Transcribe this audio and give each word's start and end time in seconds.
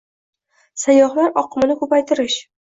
sayyohlar 0.85 1.39
oqimini 1.45 1.79
ko‘paytirish 1.85 2.43